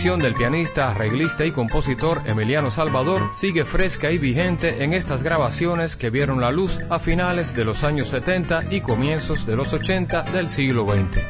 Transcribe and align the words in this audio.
Visión 0.00 0.20
del 0.20 0.32
pianista, 0.32 0.92
arreglista 0.92 1.44
y 1.44 1.52
compositor 1.52 2.22
Emiliano 2.24 2.70
Salvador 2.70 3.28
sigue 3.34 3.66
fresca 3.66 4.10
y 4.10 4.16
vigente 4.16 4.82
en 4.82 4.94
estas 4.94 5.22
grabaciones 5.22 5.94
que 5.94 6.08
vieron 6.08 6.40
la 6.40 6.50
luz 6.50 6.80
a 6.88 6.98
finales 6.98 7.54
de 7.54 7.66
los 7.66 7.84
años 7.84 8.08
70 8.08 8.64
y 8.70 8.80
comienzos 8.80 9.44
de 9.44 9.56
los 9.56 9.74
80 9.74 10.22
del 10.32 10.48
siglo 10.48 10.86
XX. 10.86 11.20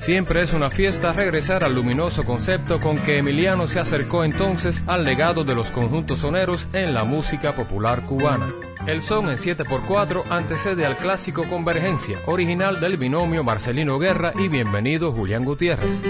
Siempre 0.00 0.42
es 0.42 0.52
una 0.52 0.68
fiesta 0.68 1.14
regresar 1.14 1.64
al 1.64 1.74
luminoso 1.74 2.26
concepto 2.26 2.78
con 2.78 2.98
que 2.98 3.16
Emiliano 3.16 3.66
se 3.66 3.80
acercó 3.80 4.22
entonces 4.22 4.82
al 4.86 5.02
legado 5.06 5.42
de 5.42 5.54
los 5.54 5.70
conjuntos 5.70 6.18
soneros 6.18 6.66
en 6.74 6.92
la 6.92 7.04
música 7.04 7.54
popular 7.54 8.02
cubana. 8.02 8.48
El 8.86 9.00
son 9.00 9.30
en 9.30 9.38
7x4 9.38 10.24
antecede 10.28 10.84
al 10.84 10.98
clásico 10.98 11.44
Convergencia, 11.44 12.18
original 12.26 12.80
del 12.80 12.98
binomio 12.98 13.42
Marcelino 13.44 13.98
Guerra 13.98 14.34
y 14.38 14.48
bienvenido 14.48 15.10
Julián 15.10 15.46
Gutiérrez. 15.46 16.02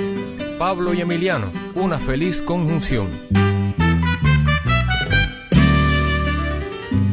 Pablo 0.60 0.92
y 0.92 1.00
Emiliano, 1.00 1.46
una 1.74 1.98
feliz 1.98 2.42
conjunción. 2.42 3.08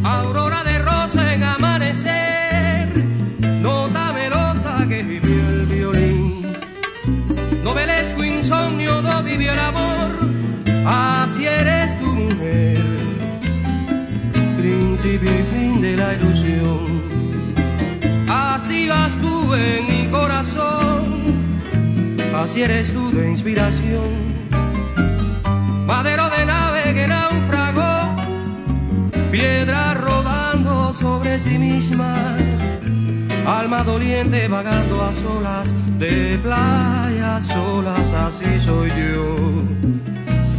Aurora 0.04 0.66
de 0.66 0.78
rosa 0.80 1.34
en 1.34 1.44
amanecer, 1.44 2.90
nota 3.62 4.12
melosa 4.12 4.86
que 4.90 5.02
vivió 5.02 5.50
el 5.50 5.66
violín. 5.66 6.46
Novelesco 7.64 8.22
insomnio 8.26 9.02
do 9.02 9.24
vivió 9.24 9.54
el 9.54 9.60
amor, 9.60 10.10
así 10.86 11.46
eres 11.46 11.98
tu 12.00 12.08
mujer. 12.08 12.78
Principio 14.58 15.32
y 15.32 15.44
fin 15.54 15.82
de 15.82 15.96
la 15.96 16.16
ilusión, 16.16 17.02
así 18.28 18.90
vas 18.90 19.18
tú 19.20 19.56
en 19.56 19.86
mi 19.88 20.12
corazón 20.12 21.07
así 22.38 22.62
eres 22.62 22.94
tú 22.94 23.12
de 23.12 23.30
inspiración. 23.30 24.38
Madero 25.86 26.30
de 26.30 26.46
nave 26.46 26.94
que 26.94 27.08
naufragó, 27.08 28.16
piedra 29.32 29.94
rodando 29.96 30.94
sobre 30.94 31.40
sí 31.40 31.58
misma, 31.58 32.38
alma 33.46 33.84
doliente 33.84 34.48
vagando 34.48 35.04
a 35.04 35.14
solas, 35.14 35.74
de 35.98 36.38
playas 36.44 37.48
solas, 37.48 38.14
así 38.28 38.60
soy 38.60 38.90
yo. 38.90 39.64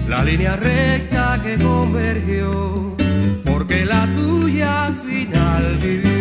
La 0.09 0.25
línea 0.25 0.57
recta 0.57 1.41
que 1.43 1.57
convergió, 1.59 2.97
porque 3.45 3.85
la 3.85 4.07
tuya 4.17 4.91
final 5.05 5.79
vivió. 5.83 6.18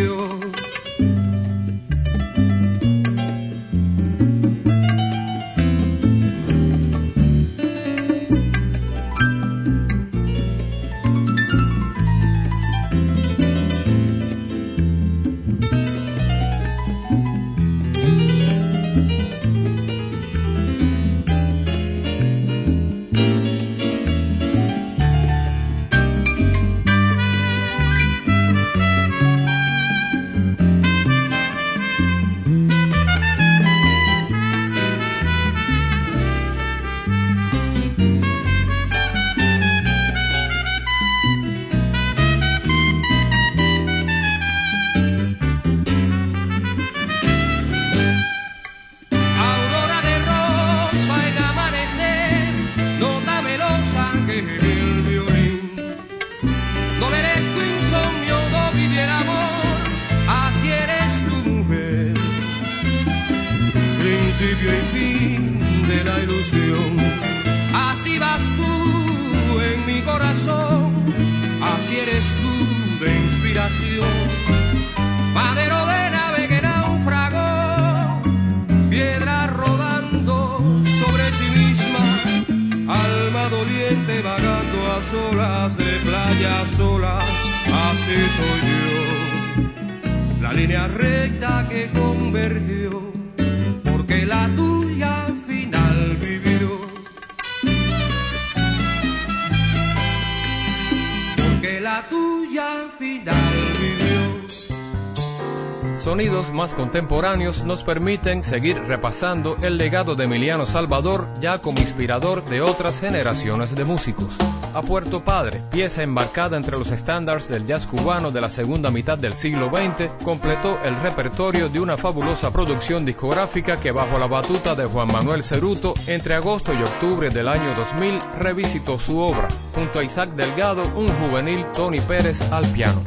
Más 106.54 106.72
contemporáneos 106.72 107.64
nos 107.64 107.84
permiten 107.84 108.42
seguir 108.42 108.78
repasando 108.84 109.58
el 109.60 109.76
legado 109.76 110.14
de 110.14 110.24
Emiliano 110.24 110.64
Salvador 110.64 111.28
ya 111.38 111.58
como 111.60 111.80
inspirador 111.80 112.42
de 112.46 112.62
otras 112.62 112.98
generaciones 112.98 113.74
de 113.74 113.84
músicos. 113.84 114.32
A 114.74 114.80
Puerto 114.80 115.22
Padre, 115.22 115.62
pieza 115.70 116.02
embarcada 116.02 116.56
entre 116.56 116.78
los 116.78 116.90
estándares 116.92 117.48
del 117.48 117.66
jazz 117.66 117.86
cubano 117.86 118.30
de 118.30 118.40
la 118.40 118.48
segunda 118.48 118.90
mitad 118.90 119.18
del 119.18 119.34
siglo 119.34 119.70
XX, 119.70 120.10
completó 120.24 120.78
el 120.82 120.98
repertorio 120.98 121.68
de 121.68 121.80
una 121.80 121.98
fabulosa 121.98 122.50
producción 122.50 123.04
discográfica 123.04 123.78
que 123.78 123.92
bajo 123.92 124.18
la 124.18 124.26
batuta 124.26 124.74
de 124.74 124.86
Juan 124.86 125.08
Manuel 125.08 125.44
Ceruto, 125.44 125.92
entre 126.06 126.34
agosto 126.34 126.72
y 126.72 126.82
octubre 126.82 127.28
del 127.28 127.48
año 127.48 127.74
2000, 127.74 128.18
revisitó 128.38 128.98
su 128.98 129.18
obra, 129.18 129.48
junto 129.74 129.98
a 129.98 130.04
Isaac 130.04 130.30
Delgado, 130.30 130.84
un 130.96 131.08
juvenil 131.08 131.66
Tony 131.74 132.00
Pérez 132.00 132.40
al 132.50 132.66
piano. 132.68 133.02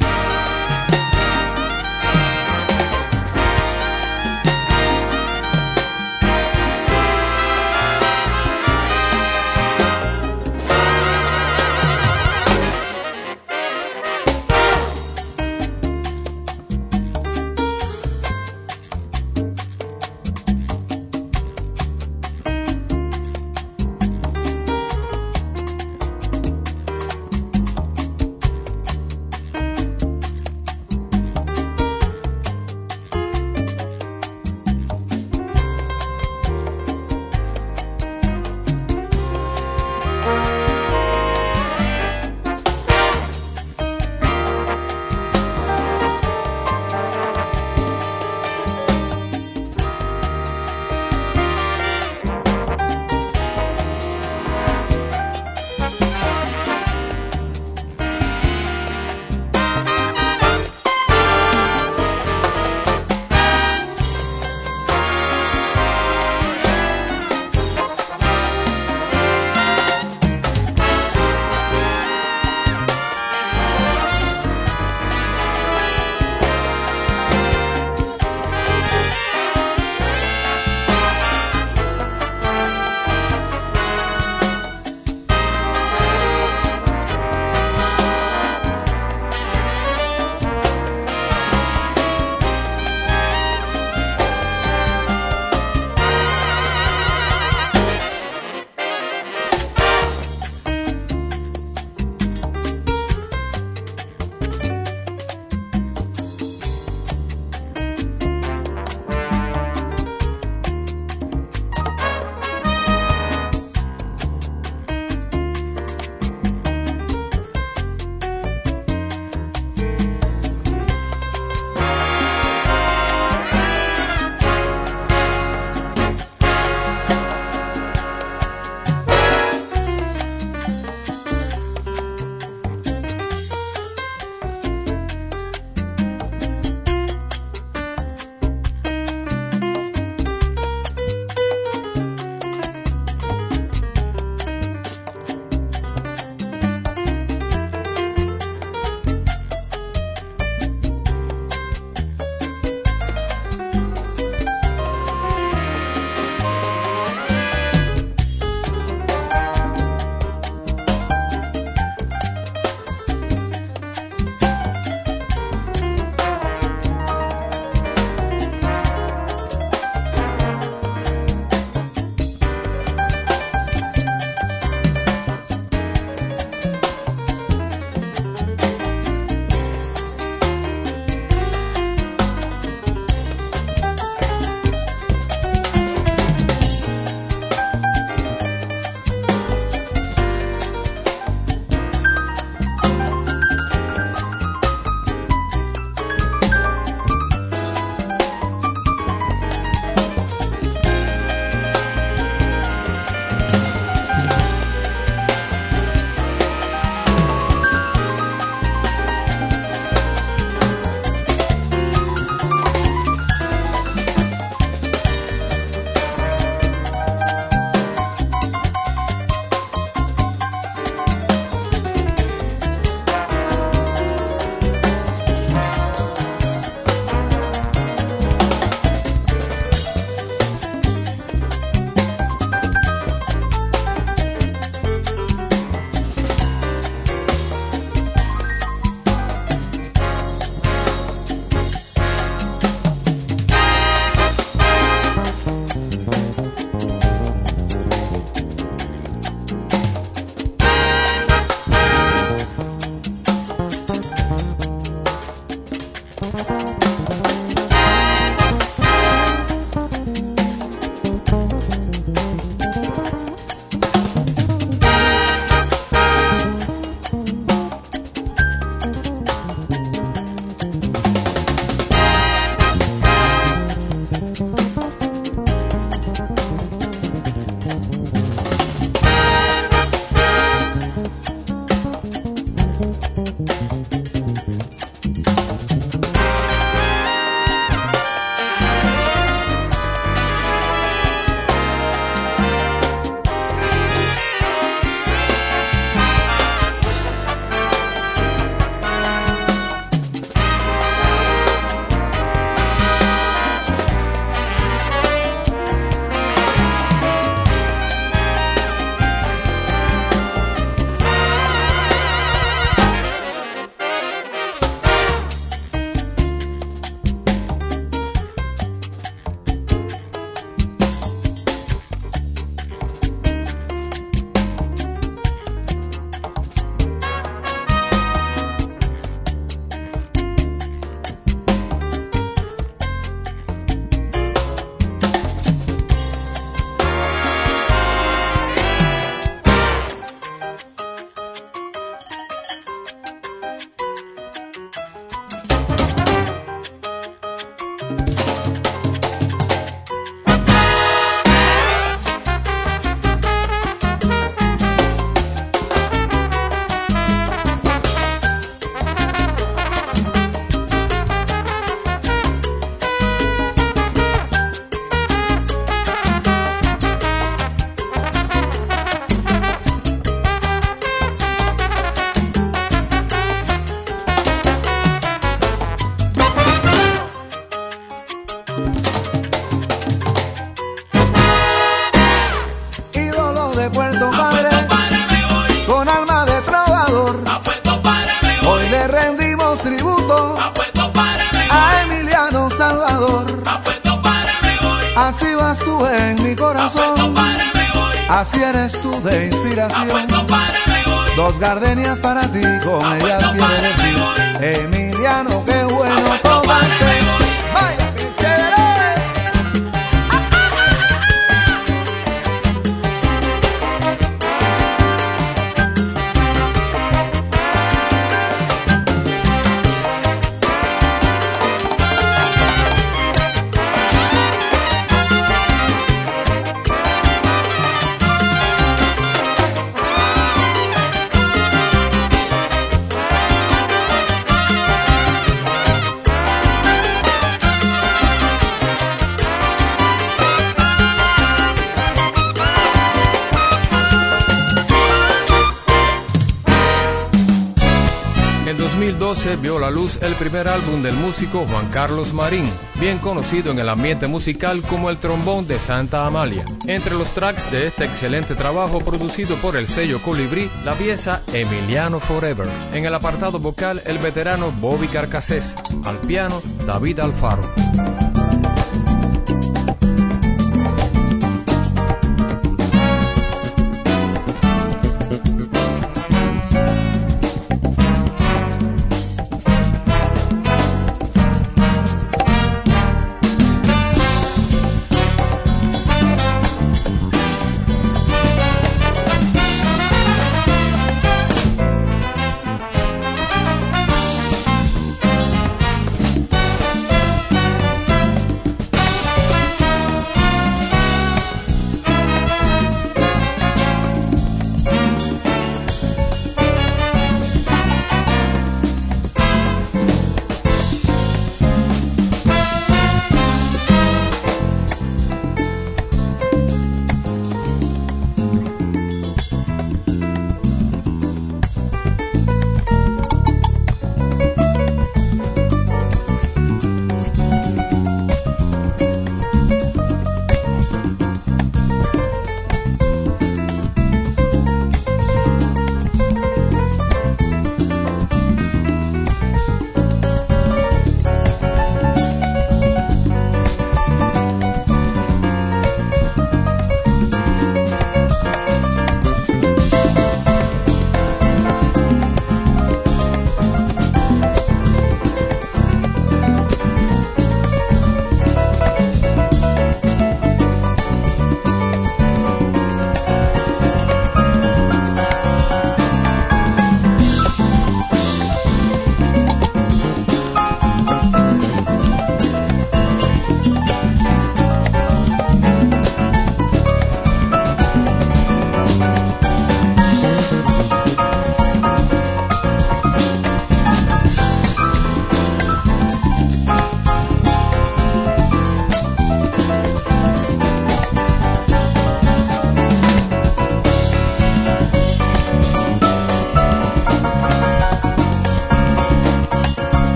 Juan 451.40 451.70
Carlos 451.70 452.14
Marín, 452.14 452.52
bien 452.80 452.98
conocido 452.98 453.52
en 453.52 453.60
el 453.60 453.70
ambiente 453.70 454.08
musical 454.08 454.62
como 454.64 454.90
el 454.90 454.98
trombón 454.98 455.48
de 455.48 455.60
Santa 455.60 456.06
Amalia. 456.06 456.44
Entre 456.68 456.94
los 456.96 457.12
tracks 457.12 457.50
de 457.52 457.68
este 457.68 457.86
excelente 457.86 458.36
trabajo 458.36 458.80
producido 458.82 459.36
por 459.38 459.56
el 459.56 459.68
sello 459.68 460.02
Colibrí, 460.02 460.52
la 460.66 460.74
pieza 460.74 461.22
Emiliano 461.34 462.00
Forever. 462.00 462.48
En 462.74 462.86
el 462.86 462.94
apartado 462.94 463.40
vocal, 463.40 463.82
el 463.86 463.98
veterano 463.98 464.52
Bobby 464.52 464.88
Carcassés. 464.88 465.56
Al 465.86 465.98
piano, 466.00 466.42
David 466.66 467.00
Alfaro. 467.00 468.11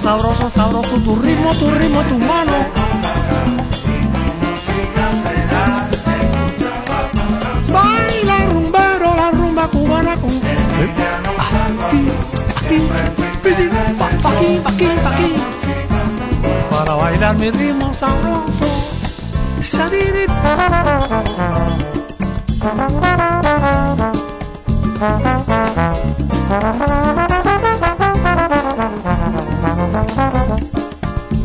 sabroso, 0.00 0.50
sabroso, 0.50 0.96
tu 1.00 1.16
ritmo, 1.16 1.54
tu 1.54 1.70
ritmo, 1.70 2.02
tu 2.04 2.18
mano. 2.18 2.52
Baila 7.72 8.38
rumbero, 8.46 9.14
la 9.16 9.30
rumba 9.30 9.68
cubana 9.68 10.16
con... 10.16 10.30
Aquí, 11.88 12.10
aquí, 14.24 14.60
aquí, 14.60 14.60
aquí, 14.64 14.86
aquí. 15.06 15.34
Para 16.70 16.94
bailar 16.94 17.36
mi 17.36 17.50
ritmo 17.50 17.92
sabroso. 17.92 18.68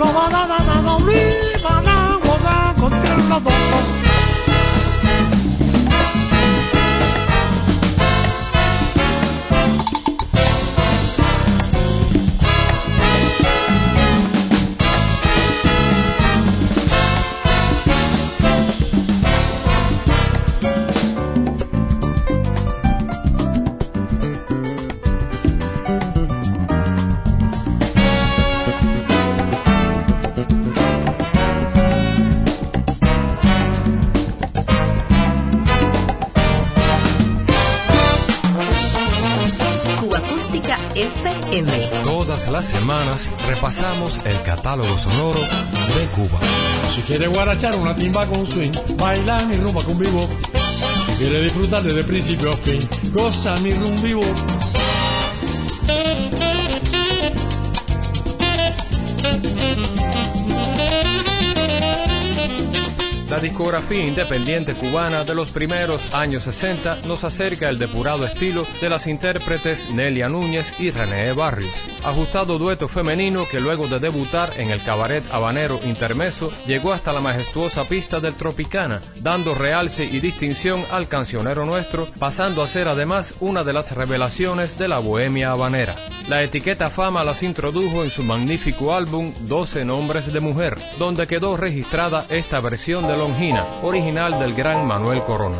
lavoradito, 0.00 0.02
provata 0.02 0.46
da 0.46 0.58
da 0.58 0.80
da 0.80 0.80
da 0.80 1.60
da 1.62 1.90
da 2.42 2.74
con 2.78 2.90
la 2.90 3.40
Todas 3.40 4.00
las 4.02 4.09
repasamos 43.46 44.20
el 44.24 44.42
catálogo 44.42 44.98
sonoro 44.98 45.38
de 45.38 46.06
Cuba. 46.08 46.40
Si 46.92 47.02
quiere 47.02 47.28
guarachar 47.28 47.76
una 47.76 47.94
timba 47.94 48.26
con 48.26 48.44
swing, 48.46 48.72
baila 48.96 49.44
mi 49.44 49.56
rumba 49.56 49.84
con 49.84 49.96
vivo. 49.96 50.28
Si 51.06 51.12
quiere 51.18 51.42
disfrutar 51.42 51.84
desde 51.84 52.02
principio 52.02 52.52
a 52.52 52.56
fin, 52.56 52.88
goza 53.12 53.56
mi 53.58 53.72
rumba 53.72 54.02
vivo. 54.02 54.22
Discografía 63.60 64.06
independiente 64.06 64.74
cubana 64.74 65.22
de 65.22 65.34
los 65.34 65.50
primeros 65.50 66.08
años 66.14 66.44
60 66.44 67.02
nos 67.04 67.24
acerca 67.24 67.68
el 67.68 67.78
depurado 67.78 68.24
estilo 68.24 68.66
de 68.80 68.88
las 68.88 69.06
intérpretes 69.06 69.90
Nelia 69.90 70.30
Núñez 70.30 70.72
y 70.78 70.90
René 70.90 71.34
Barrios. 71.34 71.74
Ajustado 72.02 72.56
dueto 72.56 72.88
femenino 72.88 73.46
que 73.46 73.60
luego 73.60 73.86
de 73.86 73.98
debutar 73.98 74.54
en 74.56 74.70
el 74.70 74.82
cabaret 74.82 75.22
habanero 75.30 75.78
Intermeso 75.84 76.50
llegó 76.66 76.94
hasta 76.94 77.12
la 77.12 77.20
majestuosa 77.20 77.86
pista 77.86 78.18
del 78.18 78.32
Tropicana, 78.32 79.02
dando 79.20 79.54
realce 79.54 80.04
y 80.06 80.20
distinción 80.20 80.86
al 80.90 81.06
cancionero 81.06 81.66
nuestro, 81.66 82.08
pasando 82.18 82.62
a 82.62 82.66
ser 82.66 82.88
además 82.88 83.34
una 83.40 83.62
de 83.62 83.74
las 83.74 83.94
revelaciones 83.94 84.78
de 84.78 84.88
la 84.88 85.00
bohemia 85.00 85.50
habanera. 85.50 85.96
La 86.30 86.44
etiqueta 86.44 86.90
Fama 86.90 87.24
las 87.24 87.42
introdujo 87.42 88.04
en 88.04 88.10
su 88.10 88.22
magnífico 88.22 88.94
álbum 88.94 89.32
12 89.48 89.84
Nombres 89.84 90.32
de 90.32 90.38
Mujer, 90.38 90.76
donde 90.96 91.26
quedó 91.26 91.56
registrada 91.56 92.26
esta 92.28 92.60
versión 92.60 93.08
de 93.08 93.16
Longina, 93.16 93.66
original 93.82 94.38
del 94.38 94.54
gran 94.54 94.86
Manuel 94.86 95.24
Corona. 95.24 95.58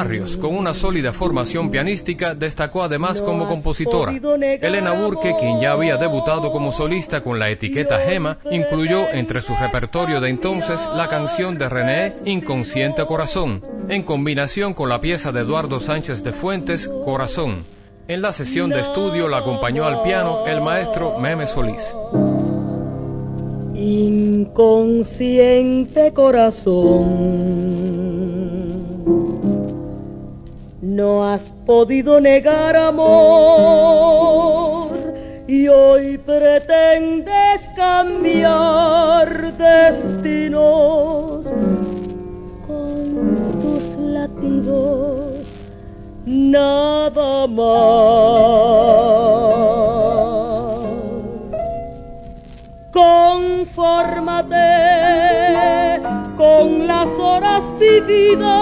Barrios, 0.00 0.38
con 0.38 0.56
una 0.56 0.72
sólida 0.72 1.12
formación 1.12 1.70
pianística, 1.70 2.34
destacó 2.34 2.84
además 2.84 3.20
como 3.20 3.46
compositora. 3.46 4.14
Elena 4.62 4.92
Burke, 4.92 5.36
quien 5.38 5.60
ya 5.60 5.72
había 5.72 5.98
debutado 5.98 6.50
como 6.50 6.72
solista 6.72 7.22
con 7.22 7.38
la 7.38 7.50
etiqueta 7.50 7.98
Gema, 7.98 8.38
incluyó 8.50 9.10
entre 9.12 9.42
su 9.42 9.54
repertorio 9.54 10.22
de 10.22 10.30
entonces 10.30 10.88
la 10.96 11.08
canción 11.08 11.58
de 11.58 11.68
René 11.68 12.14
Inconsciente 12.24 13.04
Corazón, 13.04 13.60
en 13.90 14.02
combinación 14.02 14.72
con 14.72 14.88
la 14.88 15.02
pieza 15.02 15.32
de 15.32 15.40
Eduardo 15.40 15.80
Sánchez 15.80 16.24
de 16.24 16.32
Fuentes, 16.32 16.88
Corazón. 17.04 17.58
En 18.08 18.22
la 18.22 18.32
sesión 18.32 18.70
de 18.70 18.80
estudio 18.80 19.28
la 19.28 19.40
acompañó 19.40 19.84
al 19.84 20.00
piano 20.00 20.46
el 20.46 20.62
maestro 20.62 21.18
Meme 21.18 21.46
Solís. 21.46 21.94
Inconsciente 23.74 26.14
corazón 26.14 27.79
No 31.00 31.24
has 31.24 31.44
podido 31.64 32.20
negar 32.20 32.76
amor 32.76 34.10
y 35.48 35.66
hoy 35.66 36.18
pretendes 36.18 37.62
cambiar 37.74 39.56
destinos 39.56 41.46
con 42.66 43.54
tus 43.62 43.96
latidos, 43.96 45.54
nada 46.26 47.46
más. 47.46 47.70
Confórmate 52.92 54.58
con 56.36 56.86
las 56.86 57.08
horas 57.18 57.62
vividas 57.78 58.59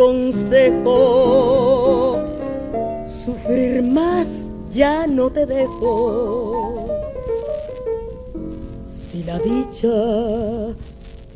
consejo, 0.00 0.96
sufrir 3.06 3.82
más 3.82 4.48
ya 4.72 5.06
no 5.06 5.28
te 5.28 5.44
dejo. 5.44 6.86
Si 8.82 9.22
la 9.24 9.38
dicha 9.40 10.74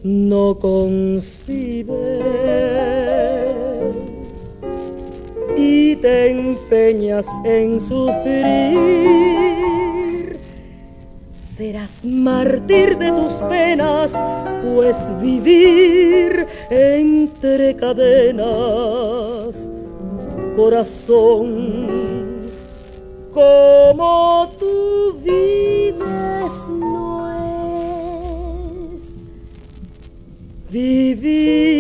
no 0.03 0.59
concibes 0.59 1.95
y 5.59 5.97
te 5.97 6.31
empeñas 6.31 7.27
en 7.45 7.79
sufrir, 7.79 8.79
serás 11.55 12.03
mártir 12.03 12.97
de 12.97 13.13
tus 13.13 13.35
penas, 13.51 14.11
pues 14.63 14.97
vivir 15.21 16.47
entre 16.71 17.77
cadenas, 17.77 19.69
corazón 20.57 21.95
como 23.33 24.49
tú 24.59 25.19
vives 25.23 26.69
no 26.69 27.29
es 28.95 29.21
vivir. 30.71 31.75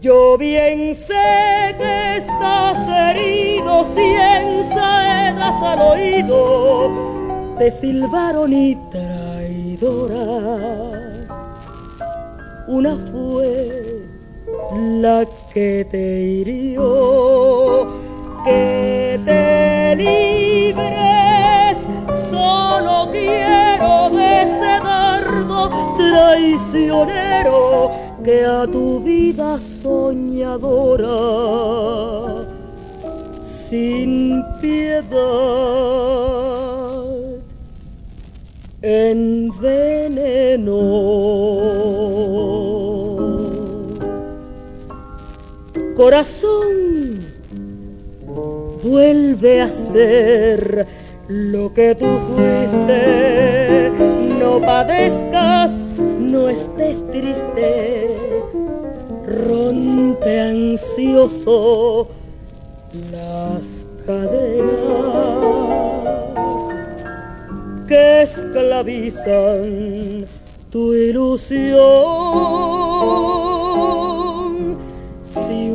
Yo 0.00 0.38
bien 0.38 0.94
sé 0.94 1.74
que 1.76 2.16
estás 2.16 2.78
herido 2.88 3.84
cien 3.84 4.62
saedas 4.72 5.60
al 5.62 5.80
oído 5.80 7.10
te 7.60 7.70
silbaron 7.72 8.54
y 8.54 8.74
traidora. 9.76 10.24
Una 12.66 12.96
fue 13.10 14.02
la 14.74 15.26
que 15.52 15.86
te 15.90 16.20
hirió, 16.20 17.88
que 18.44 19.20
te 19.24 19.96
libres. 19.96 21.86
Solo 22.30 23.10
quiero 23.10 24.10
de 24.10 24.42
ese 24.42 24.80
dardo 24.82 25.70
traicionero 25.96 27.90
que 28.24 28.44
a 28.44 28.66
tu 28.66 29.00
vida 29.00 29.58
soñadora 29.60 31.08
sin 33.40 34.44
piedad 34.60 35.70
Corazón, 45.96 47.24
vuelve 48.82 49.60
a 49.60 49.68
ser 49.68 50.86
lo 51.28 51.72
que 51.72 51.94
tú 51.94 52.06
fuiste. 52.34 53.92
No 54.40 54.60
padezcas, 54.60 55.86
no 55.98 56.48
estés 56.48 57.08
triste. 57.10 58.16
Rompe 59.46 60.40
ansioso 60.40 62.08
las 63.12 63.86
cadenas 64.06 64.70
que 67.86 68.22
esclavizan 68.22 70.26
tu 70.70 70.94
ilusión 70.94 72.20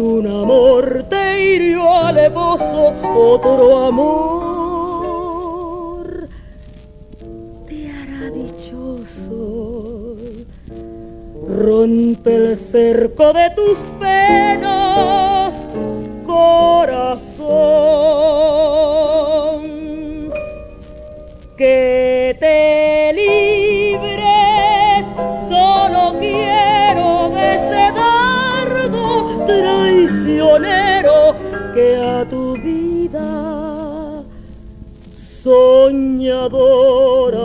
un 0.05 0.27
amor 0.27 1.03
te 1.09 1.55
hirió 1.55 1.91
alevoso, 1.91 2.93
otro 3.15 3.85
amor 3.85 4.67
te 7.65 7.91
hará 7.91 8.29
dichoso. 8.31 10.15
Rompe 11.47 12.35
el 12.35 12.57
cerco 12.57 13.33
de 13.33 13.49
tus 13.55 13.77
penas, 13.99 15.67
corazón, 16.25 17.94
soñadora 36.25 37.44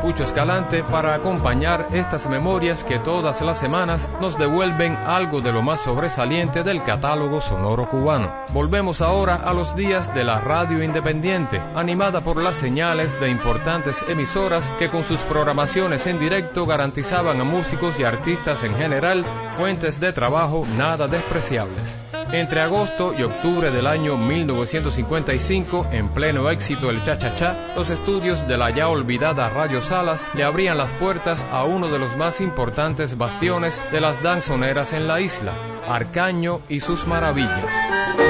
Pucho 0.00 0.24
Escalante 0.24 0.82
para 0.82 1.14
acompañar 1.14 1.88
estas 1.92 2.26
memorias 2.26 2.84
que 2.84 2.98
todas 2.98 3.42
las 3.42 3.58
semanas 3.58 4.08
nos 4.20 4.38
devuelven 4.38 4.96
algo 4.96 5.42
de 5.42 5.52
lo 5.52 5.60
más 5.60 5.82
sobresaliente 5.82 6.62
del 6.62 6.82
catálogo 6.82 7.42
sonoro 7.42 7.86
cubano. 7.88 8.32
Volvemos 8.48 9.02
ahora 9.02 9.36
a 9.36 9.52
los 9.52 9.76
días 9.76 10.14
de 10.14 10.24
la 10.24 10.40
radio 10.40 10.82
independiente, 10.82 11.60
animada 11.74 12.22
por 12.22 12.42
las 12.42 12.56
señales 12.56 13.20
de 13.20 13.28
importantes 13.30 14.02
emisoras 14.08 14.68
que 14.78 14.88
con 14.88 15.04
sus 15.04 15.20
programaciones 15.20 16.06
en 16.06 16.18
directo 16.18 16.64
garantizaban 16.64 17.40
a 17.40 17.44
músicos 17.44 18.00
y 18.00 18.04
artistas 18.04 18.64
en 18.64 18.74
general 18.76 19.24
fuentes 19.56 20.00
de 20.00 20.14
trabajo 20.14 20.66
nada 20.76 21.08
despreciables. 21.08 22.09
Entre 22.32 22.60
agosto 22.60 23.12
y 23.12 23.24
octubre 23.24 23.72
del 23.72 23.88
año 23.88 24.16
1955, 24.16 25.88
en 25.90 26.08
pleno 26.10 26.48
éxito 26.48 26.88
el 26.88 27.02
cha-cha-cha, 27.02 27.74
los 27.74 27.90
estudios 27.90 28.46
de 28.46 28.56
la 28.56 28.70
ya 28.70 28.88
olvidada 28.88 29.48
Radio 29.48 29.82
Salas 29.82 30.24
le 30.34 30.44
abrían 30.44 30.78
las 30.78 30.92
puertas 30.92 31.44
a 31.50 31.64
uno 31.64 31.88
de 31.88 31.98
los 31.98 32.16
más 32.16 32.40
importantes 32.40 33.18
bastiones 33.18 33.82
de 33.90 34.00
las 34.00 34.22
danzoneras 34.22 34.92
en 34.92 35.08
la 35.08 35.20
isla, 35.20 35.54
Arcaño 35.88 36.60
y 36.68 36.80
sus 36.80 37.04
maravillas. 37.04 38.29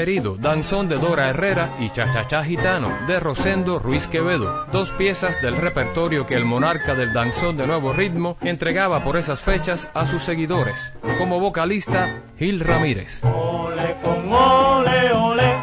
Querido, 0.00 0.38
danzón 0.38 0.88
de 0.88 0.96
Dora 0.96 1.28
Herrera 1.28 1.76
y 1.78 1.90
Chachachá 1.90 2.42
Gitano 2.42 2.90
de 3.06 3.20
Rosendo 3.20 3.78
Ruiz 3.78 4.06
Quevedo, 4.06 4.64
dos 4.72 4.92
piezas 4.92 5.42
del 5.42 5.58
repertorio 5.58 6.26
que 6.26 6.36
el 6.36 6.46
monarca 6.46 6.94
del 6.94 7.12
danzón 7.12 7.58
de 7.58 7.66
nuevo 7.66 7.92
ritmo 7.92 8.38
entregaba 8.40 9.04
por 9.04 9.18
esas 9.18 9.42
fechas 9.42 9.90
a 9.92 10.06
sus 10.06 10.22
seguidores. 10.22 10.94
Como 11.18 11.38
vocalista, 11.38 12.22
Gil 12.38 12.60
Ramírez. 12.60 13.22
Ole 13.24 13.94
con 14.02 14.32
ole, 14.32 15.12
ole. 15.12 15.54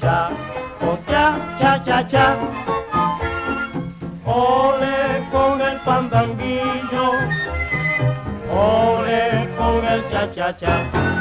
Cha, 0.00 0.30
cha, 1.06 1.56
cha, 1.60 1.84
cha, 1.84 2.08
cha. 2.08 2.36
Ole 4.26 5.24
con 5.30 5.60
el 5.60 5.80
pandanguillo. 5.82 7.12
Ole 8.52 9.48
con 9.56 9.84
el 9.84 10.10
cha, 10.10 10.34
cha, 10.34 10.56
cha. 10.58 11.19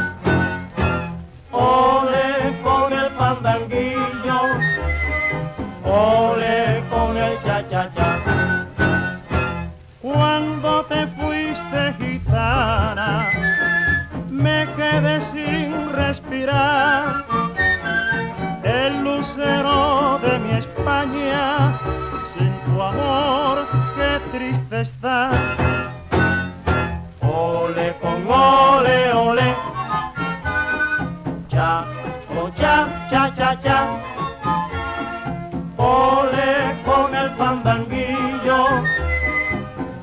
Ole 35.77 36.75
con 36.85 37.15
el 37.15 37.29
pandanguillo, 37.31 38.65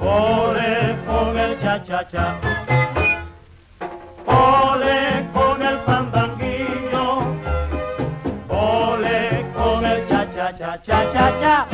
ole 0.01 0.97
con 1.07 1.39
el 1.39 1.61
cha, 1.61 1.85
cha, 1.85 2.09
cha. 2.09 2.41
Ole 4.27 5.29
con 5.33 5.63
el 5.63 5.79
pandanguillo, 5.79 7.05
ole 8.49 9.47
con 9.55 9.85
el 9.85 10.09
cha, 10.09 11.66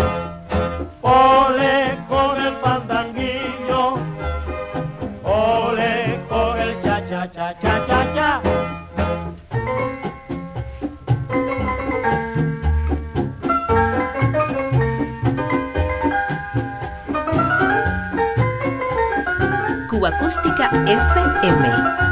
Acústica 20.33 20.71
FM. 20.87 22.12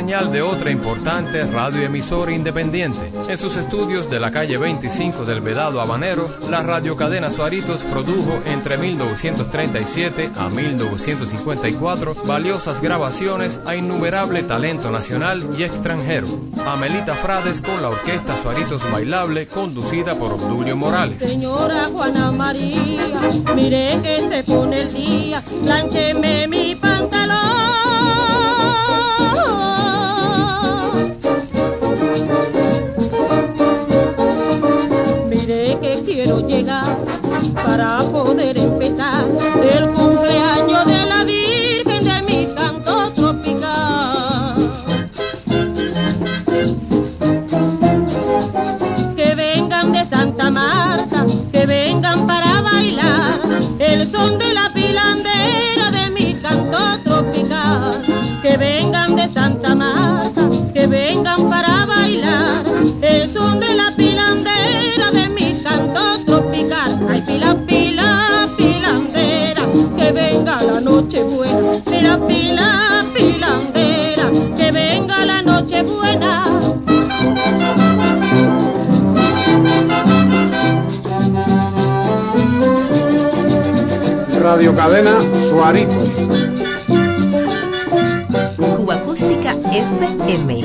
Señal 0.00 0.32
de 0.32 0.40
otra 0.40 0.70
importante 0.70 1.44
radioemisora 1.44 2.32
independiente. 2.32 3.12
En 3.28 3.36
sus 3.36 3.58
estudios 3.58 4.08
de 4.08 4.18
la 4.18 4.30
calle 4.30 4.56
25 4.56 5.26
del 5.26 5.42
Vedado 5.42 5.78
Habanero, 5.78 6.38
la 6.48 6.62
radiocadena 6.62 7.28
Suaritos 7.28 7.84
produjo 7.84 8.40
entre 8.46 8.78
1937 8.78 10.32
a 10.34 10.48
1954 10.48 12.14
valiosas 12.24 12.80
grabaciones 12.80 13.60
a 13.66 13.76
innumerable 13.76 14.42
talento 14.44 14.90
nacional 14.90 15.50
y 15.58 15.64
extranjero. 15.64 16.28
Amelita 16.64 17.14
Frades 17.14 17.60
con 17.60 17.82
la 17.82 17.90
orquesta 17.90 18.38
Suaritos 18.38 18.90
Bailable 18.90 19.48
conducida 19.48 20.16
por 20.16 20.32
Obdulio 20.32 20.78
Morales. 20.78 21.20
Señora 21.20 21.90
Juana 21.92 22.32
María, 22.32 23.42
mire 23.54 24.00
que 24.02 24.28
se 24.30 24.44
pone 24.44 24.80
el 24.80 24.94
día, 24.94 25.44
Cadena 84.74 85.20
Suarico. 85.50 85.92
Cuba 88.76 88.94
Acústica 88.94 89.56
FM. 89.72 90.64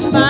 Bye. 0.00 0.27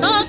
Santo 0.00 0.21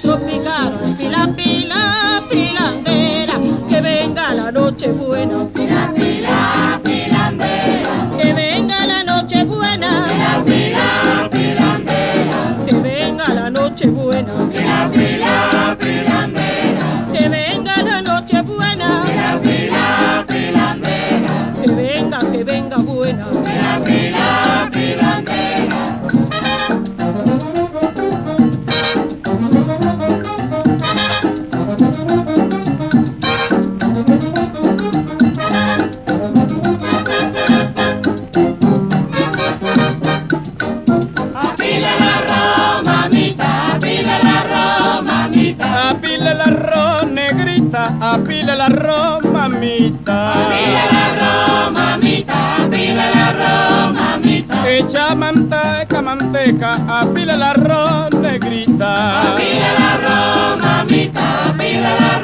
seca, 56.43 56.75
apila 57.01 57.35
el 57.35 57.43
arroz, 57.43 58.11
negrita. 58.19 59.33
Apila 59.33 59.67
el 59.71 59.83
arroz, 59.83 60.57
mamita, 60.61 61.49
apila 61.49 61.97
el 61.97 62.03
arroz. 62.03 62.22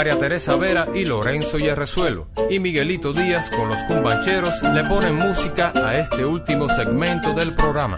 María 0.00 0.16
Teresa 0.16 0.56
Vera 0.56 0.88
y 0.94 1.04
Lorenzo 1.04 1.58
Yerrezuelo, 1.58 2.28
y 2.48 2.58
Miguelito 2.58 3.12
Díaz 3.12 3.50
con 3.50 3.68
los 3.68 3.82
cumbancheros 3.82 4.62
le 4.62 4.82
ponen 4.84 5.14
música 5.14 5.74
a 5.74 5.98
este 5.98 6.24
último 6.24 6.70
segmento 6.70 7.34
del 7.34 7.54
programa. 7.54 7.96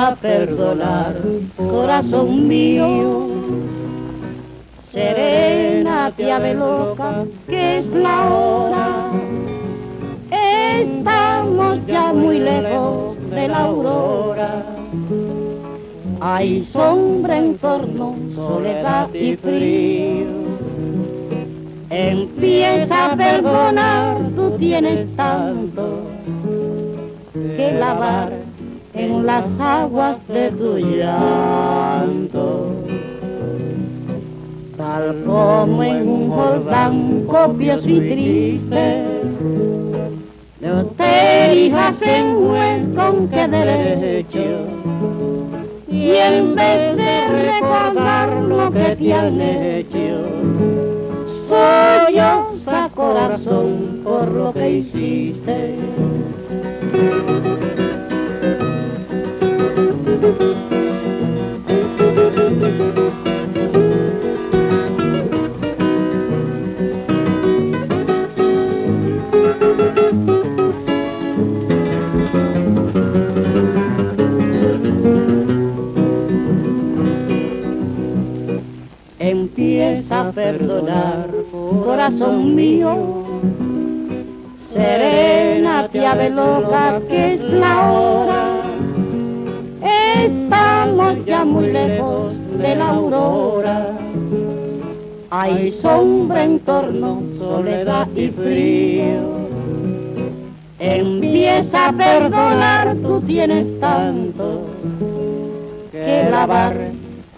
A 0.00 0.14
perdonar, 0.14 1.14
corazón 1.58 2.48
mío. 2.48 3.28
Serena, 4.90 6.06
ave 6.06 6.54
loca, 6.54 7.24
que 7.46 7.78
es 7.78 7.86
la 7.86 8.30
hora. 8.30 9.10
Estamos 10.30 11.86
ya 11.86 12.14
muy 12.14 12.38
lejos 12.38 13.18
de 13.30 13.48
la 13.48 13.58
aurora. 13.58 14.64
Hay 16.20 16.64
sombra 16.72 17.36
en 17.36 17.58
torno, 17.58 18.16
soledad 18.34 19.12
y 19.12 19.36
frío. 19.36 20.28
Empieza 21.90 23.12
a 23.12 23.16
perdonar, 23.16 24.16
tú 24.34 24.56
tienes 24.56 25.14
tanto 25.14 26.04
que 27.34 27.72
lavar 27.78 28.39
las 29.24 29.46
aguas 29.58 30.18
de 30.28 30.50
tu 30.50 30.78
llanto. 30.78 32.66
Tal 34.76 35.22
como 35.24 35.82
en 35.82 36.08
un 36.08 36.30
Jordán 36.30 37.24
copioso 37.26 37.88
y 37.88 38.00
triste, 38.00 39.04
no 40.60 40.84
te 40.86 41.54
hijas 41.54 42.00
en 42.02 42.46
juez 42.46 42.88
con 42.96 43.28
qué 43.28 43.48
derecho. 43.48 44.66
Y 45.90 46.10
en 46.12 46.54
vez 46.54 46.96
de 46.96 47.28
recordar 47.28 48.32
lo 48.42 48.70
que 48.72 48.96
te 48.96 49.12
han 49.12 49.40
hecho, 49.40 50.20
a 52.66 52.88
corazón 52.94 54.00
por 54.04 54.30
lo 54.30 54.52
que 54.52 54.78
hiciste. 54.78 55.76
Empieza 79.18 80.28
a 80.28 80.32
perdonar, 80.32 81.28
corazón 81.84 82.54
mío. 82.54 83.24
Serena, 84.70 85.88
tía 85.88 86.14
loca, 86.28 87.00
que 87.08 87.34
es 87.34 87.40
la 87.40 87.90
hora 87.90 88.49
ya 91.30 91.44
muy 91.44 91.68
lejos 91.68 92.34
de 92.58 92.74
la 92.74 92.88
aurora. 92.88 93.92
Hay 95.30 95.70
sombra 95.70 96.42
en 96.42 96.58
torno, 96.58 97.22
soledad 97.38 98.08
y 98.16 98.30
frío. 98.30 99.38
Empieza 100.80 101.88
a 101.88 101.92
perdonar, 101.92 102.96
tú 102.96 103.20
tienes 103.20 103.64
tanto 103.78 104.66
que 105.92 106.26
lavar 106.28 106.74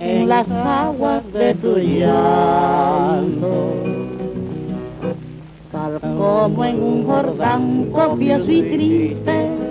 en 0.00 0.28
las 0.28 0.50
aguas 0.50 1.22
de 1.34 1.54
tu 1.56 1.76
llanto. 1.76 3.74
Tal 5.70 6.00
como 6.00 6.64
en 6.64 6.82
un 6.82 7.04
Jordán 7.04 7.90
copioso 7.92 8.50
y 8.50 8.62
triste, 8.62 9.61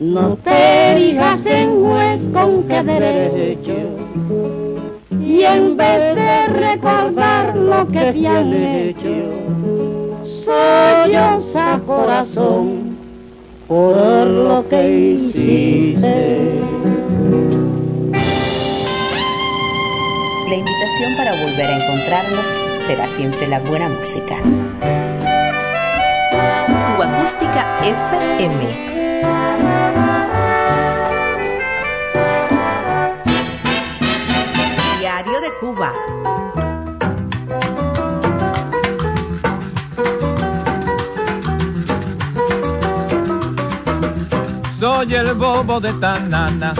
no 0.00 0.34
te 0.42 0.94
digas 0.96 1.44
en 1.44 1.84
juez 1.84 2.22
con 2.32 2.64
qué 2.64 2.82
derecho. 2.82 3.74
Y 5.20 5.42
en 5.42 5.76
vez 5.76 6.16
de 6.16 6.46
recordar 6.46 7.54
lo 7.54 7.86
que 7.88 8.12
te 8.12 8.26
han 8.26 8.52
hecho, 8.52 9.30
solloza 10.44 11.80
corazón 11.86 12.96
por 13.68 14.26
lo 14.26 14.66
que 14.68 14.90
hiciste. 14.90 16.60
La 20.48 20.56
invitación 20.56 21.16
para 21.18 21.32
volver 21.32 21.66
a 21.66 21.76
encontrarnos 21.76 22.54
será 22.86 23.06
siempre 23.08 23.46
la 23.46 23.60
buena 23.60 23.88
música. 23.90 24.36
Cuba 26.96 27.18
Acústica 27.18 27.78
FM 27.82 28.90
Cuba. 35.60 35.92
Soy 44.78 45.14
el 45.14 45.34
bobo 45.34 45.78
de 45.80 45.92
Tanana, 46.00 46.72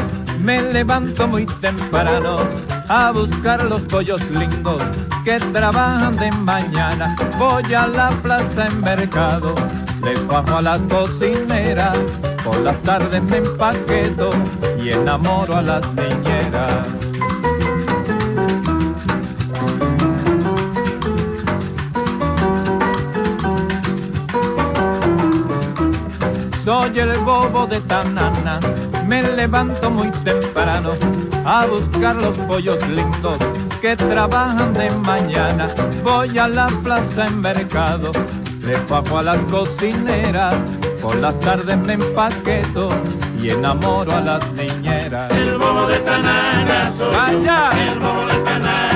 me 0.43 0.63
levanto 0.63 1.29
muy 1.29 1.45
temprano 1.61 2.39
a 2.89 3.11
buscar 3.11 3.63
los 3.65 3.83
pollos 3.83 4.23
lindos 4.31 4.83
que 5.27 5.39
trabajan 5.53 6.17
de 6.17 6.33
mañana. 6.33 7.15
Voy 7.39 7.75
a 7.75 7.87
la 7.87 8.09
plaza 8.23 8.69
en 8.69 8.81
mercado, 8.81 9.55
le 10.03 10.15
bajo 10.25 10.57
a 10.57 10.63
la 10.63 10.79
cocinera, 10.79 11.93
por 12.43 12.57
las 12.61 12.79
tardes 12.79 13.23
me 13.25 13.37
empaqueto 13.37 14.31
y 14.83 14.89
enamoro 14.89 15.57
a 15.59 15.61
las 15.61 15.83
niñeras. 15.93 17.10
Soy 26.71 27.01
el 27.01 27.19
bobo 27.19 27.67
de 27.67 27.81
Tanana. 27.81 28.61
Me 29.05 29.25
levanto 29.25 29.91
muy 29.91 30.09
temprano 30.23 30.93
a 31.45 31.67
buscar 31.67 32.15
los 32.15 32.39
pollos 32.47 32.79
lindos 32.87 33.39
que 33.81 33.97
trabajan 33.97 34.73
de 34.75 34.89
mañana. 34.93 35.69
Voy 36.05 36.39
a 36.39 36.47
la 36.47 36.69
plaza 36.85 37.27
en 37.27 37.41
mercado, 37.41 38.13
le 38.63 38.79
pago 38.91 39.19
a 39.19 39.23
las 39.23 39.39
cocineras. 39.51 40.55
Por 41.03 41.17
las 41.17 41.41
tardes 41.41 41.77
me 41.79 41.95
empaqueto 41.95 42.91
y 43.43 43.51
enamoro 43.51 44.13
a 44.15 44.21
las 44.21 44.53
niñeras. 44.53 45.29
El 45.33 45.59
bobo 45.59 45.89
de 45.89 45.99
Tanana 45.99 46.93
soy. 46.97 47.49
El 47.89 47.99
bobo 47.99 48.27
de 48.27 48.39
Tanana 48.45 48.90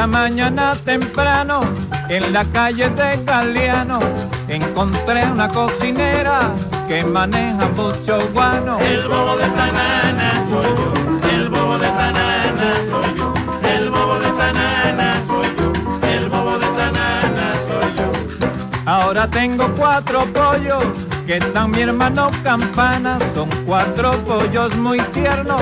Esta 0.00 0.06
mañana 0.06 0.74
temprano, 0.82 1.60
en 2.08 2.32
la 2.32 2.42
calle 2.46 2.88
de 2.88 3.22
Galeano, 3.22 4.00
encontré 4.48 5.26
una 5.30 5.46
cocinera 5.50 6.54
que 6.88 7.04
maneja 7.04 7.68
mucho 7.76 8.18
guano. 8.32 8.78
El 8.80 9.06
bobo 9.06 9.36
de 9.36 9.46
banana 9.48 10.42
soy 10.48 10.74
yo, 10.74 11.28
el 11.28 11.48
bobo 11.50 11.76
de 11.76 11.88
banana 11.88 12.72
soy 12.90 13.14
yo, 13.14 13.34
el 13.68 13.90
bobo 13.90 14.18
de 14.20 14.30
banana 14.32 15.22
soy 15.26 15.54
yo, 15.58 16.08
el 16.08 16.28
bobo 16.30 16.58
de 16.58 16.68
banana 16.70 17.52
soy 17.68 17.92
yo. 17.94 18.50
Ahora 18.86 19.26
tengo 19.26 19.70
cuatro 19.76 20.24
pollos 20.32 20.82
que 21.26 21.36
están 21.36 21.72
mi 21.72 21.82
hermano 21.82 22.30
Campana, 22.42 23.18
son 23.34 23.50
cuatro 23.66 24.12
pollos 24.24 24.74
muy 24.76 24.98
tiernos 25.12 25.60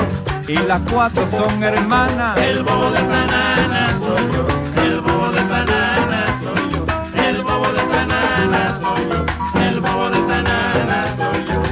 y 0.48 0.56
las 0.56 0.80
cuatro 0.90 1.28
son 1.30 1.62
hermanas. 1.62 2.36
El 2.38 2.62
bobo 2.62 2.90
de 2.90 3.02
banana 3.02 3.98
soy 4.00 4.32
yo, 4.32 4.82
el 4.82 5.00
bobo 5.00 5.28
de 5.30 5.42
banana 5.44 6.40
soy 6.42 6.70
yo, 6.70 6.86
el 7.22 7.42
bobo 7.42 7.68
de 7.68 7.82
banana 7.84 8.80
soy 8.80 9.08
yo, 9.10 9.60
el 9.60 9.80
bobo 9.80 10.10
de 10.10 10.20
banana 10.20 11.06
soy 11.18 11.44
yo. 11.48 11.62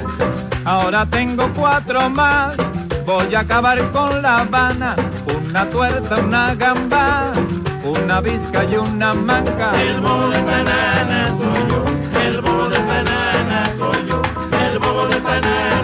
Ahora 0.66 1.06
tengo 1.06 1.48
cuatro 1.56 2.10
más, 2.10 2.54
voy 3.06 3.34
a 3.34 3.40
acabar 3.40 3.78
con 3.92 4.20
La 4.20 4.40
Habana, 4.40 4.94
una 5.26 5.68
tuerta, 5.70 6.16
una 6.16 6.54
gamba, 6.54 7.32
una 7.82 8.20
visca 8.20 8.64
y 8.64 8.76
una 8.76 9.14
manca. 9.14 9.72
El 9.80 10.00
bobo 10.02 10.28
de 10.28 10.42
banana 10.42 11.28
soy 11.28 11.66
yo, 11.70 12.20
el 12.20 12.40
bobo 12.42 12.68
de 12.68 12.78
banana 12.78 13.70
soy 13.78 14.06
yo, 14.06 14.20
el 14.70 14.78
bobo 14.78 15.06
de 15.06 15.18
banana 15.20 15.75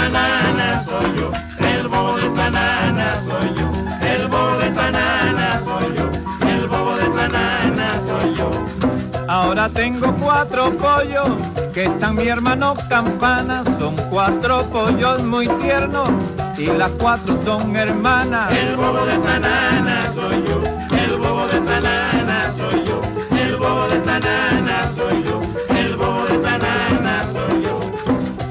bobo 0.00 0.08
de 0.08 0.08
banana 0.08 0.84
soy 0.84 1.14
yo, 1.16 1.30
el 1.66 1.88
bobo 1.88 2.16
de 2.16 2.28
banana 2.30 3.22
soy 3.26 3.54
yo, 3.54 3.66
el 4.08 4.26
bobo 4.28 4.58
de 4.58 4.70
banana 4.70 5.60
soy 5.64 5.94
yo, 5.96 6.48
el 6.48 6.68
bobo 6.68 6.96
de 6.96 7.08
banana 7.08 8.00
soy 8.06 8.34
yo. 8.34 8.50
Ahora 9.28 9.68
tengo 9.68 10.12
cuatro 10.14 10.70
pollos 10.76 11.28
que 11.72 11.84
están 11.84 12.16
mi 12.16 12.28
hermano 12.28 12.76
campana, 12.88 13.62
son 13.78 13.96
cuatro 14.10 14.64
pollos 14.70 15.22
muy 15.22 15.46
tiernos 15.62 16.08
y 16.56 16.66
las 16.66 16.90
cuatro 16.92 17.38
son 17.44 17.76
hermanas. 17.76 18.50
El 18.52 18.76
bobo 18.76 19.04
de 19.06 19.18
banana 19.18 20.10
soy 20.14 20.44
yo, 20.46 20.62
el 20.96 21.16
bobo 21.18 21.46
de 21.46 21.60
banana 21.60 22.10
soy 22.12 22.19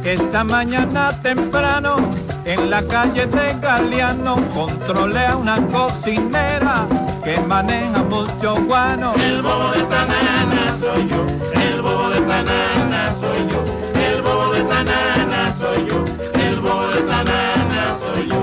Esta 0.10 0.43
mañana 0.43 1.22
temprano 1.22 1.97
en 2.43 2.72
la 2.72 2.82
calle 2.82 3.28
de 3.28 3.53
Galeano 3.62 4.38
controlé 4.55 5.28
a 5.28 5.36
una 5.36 5.57
cocinera 5.68 6.88
que 7.24 7.39
maneja 7.41 8.01
mucho 8.10 8.55
guano. 8.66 9.14
El 9.14 9.43
bobo 9.43 9.70
de 9.70 9.84
banana 9.84 10.76
soy 10.80 11.07
yo, 11.07 11.28
el 11.62 11.82
bobo 11.84 12.10
de 12.10 12.20
banana 12.22 13.14
soy 13.20 13.47
yo, 13.51 13.64
el 14.01 14.22
bobo 14.24 14.51
de 14.51 14.64
banana 14.64 15.53
soy 15.60 15.86
yo, 15.86 16.03
el 16.41 16.60
bobo 16.60 16.88
de 16.88 17.01
banana 17.03 17.97
soy 18.01 18.28
yo. 18.30 18.41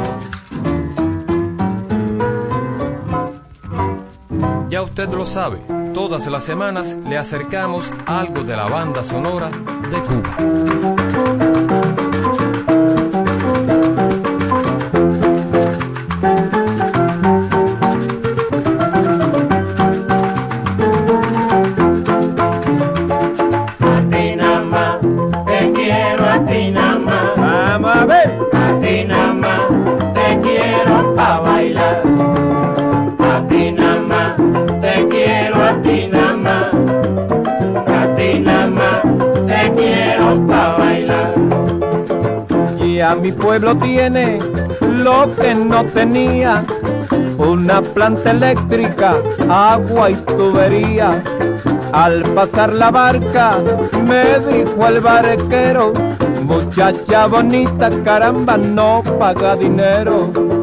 Ya 4.70 4.82
usted 4.82 5.08
lo 5.08 5.26
sabe, 5.26 5.58
todas 5.92 6.28
las 6.28 6.44
semanas 6.44 6.96
le 7.08 7.18
acercamos 7.18 7.92
algo 8.06 8.44
de 8.44 8.56
la 8.56 8.68
banda 8.68 9.02
sonora 9.02 9.50
de 9.90 10.02
Cuba. 10.02 11.85
Pueblo 43.38 43.76
tiene 43.78 44.38
lo 44.80 45.34
que 45.36 45.54
no 45.54 45.84
tenía, 45.86 46.64
una 47.38 47.82
planta 47.82 48.30
eléctrica, 48.30 49.16
agua 49.48 50.10
y 50.10 50.14
tubería. 50.14 51.22
Al 51.92 52.22
pasar 52.34 52.72
la 52.72 52.90
barca 52.90 53.58
me 54.04 54.38
dijo 54.40 54.86
el 54.86 55.00
barquero, 55.00 55.92
muchacha 56.42 57.26
bonita, 57.26 57.90
caramba, 58.04 58.56
no 58.56 59.02
paga 59.18 59.56
dinero. 59.56 60.55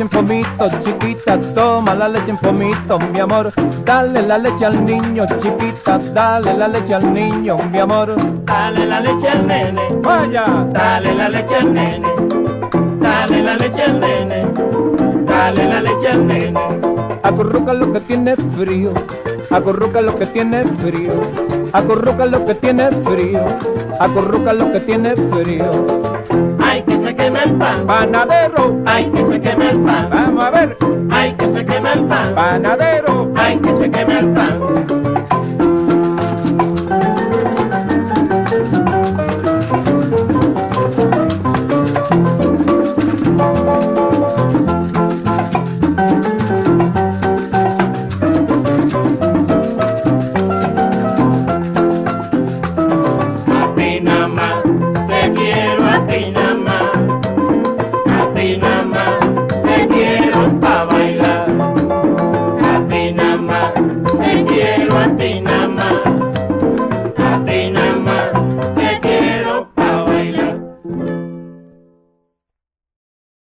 Leche 0.00 0.02
en 0.02 0.08
pomito, 0.08 0.68
chiquita, 0.82 1.38
toma 1.54 1.94
la 1.94 2.08
leche 2.08 2.30
en 2.30 2.36
pomito, 2.38 2.98
mi 3.12 3.20
amor. 3.20 3.52
Dale 3.84 4.22
la 4.22 4.38
leche 4.38 4.64
al 4.64 4.82
niño, 4.82 5.26
chiquita, 5.40 5.98
dale 6.12 6.54
la 6.56 6.68
leche 6.68 6.94
al 6.94 7.12
niño, 7.12 7.56
mi 7.70 7.78
amor. 7.78 8.14
Dale 8.44 8.86
la 8.86 9.00
leche 9.00 9.28
al 9.28 9.44
nene, 9.44 9.82
Vaya, 10.00 10.44
dale 10.72 11.14
la 11.14 11.28
leche 11.28 11.54
al 11.54 11.72
nene. 11.72 12.08
Dale 13.00 13.42
la 13.42 13.54
leche 13.56 13.82
al 13.82 13.98
nene, 13.98 14.52
dale 15.24 15.68
la 15.68 15.80
leche 15.80 16.08
al 16.08 16.24
nene. 16.24 16.60
acurruca 17.22 17.72
lo 17.72 17.92
que 17.92 18.00
tiene 18.00 18.34
frío, 18.56 18.92
acurruca 19.50 20.00
lo 20.00 20.18
que 20.18 20.26
tiene 20.26 20.64
frío, 20.82 21.12
acurruca 21.72 22.24
lo 22.24 22.46
que 22.46 22.54
tiene 22.54 22.90
frío, 23.04 23.44
acurruca 23.98 24.52
lo 24.52 24.72
que 24.72 24.80
tiene 24.80 25.14
frío. 25.16 25.70
Ay, 26.62 26.82
que 26.84 26.98
se 26.98 27.09
queme 27.20 27.42
el 27.44 27.52
pan, 27.52 27.86
Panadero, 27.86 28.82
ay, 28.86 29.10
que 29.10 29.26
se 29.26 29.40
queme 29.40 29.70
el 29.70 29.80
pan. 29.80 30.08
vamos 30.10 30.42
a 30.42 30.50
ver, 30.50 30.76
Ay, 31.10 31.34
que 31.34 31.48
se 31.50 31.66
queme 31.66 31.92
el 31.92 32.04
pan, 32.04 32.34
panadero, 32.34 33.30
ay, 33.36 33.58
que 33.58 33.76
se 33.76 33.90
queme 33.90 34.18
el 34.20 34.32
pan. 34.32 34.99